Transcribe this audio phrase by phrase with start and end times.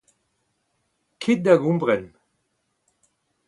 [1.21, 2.05] Kit da gompren!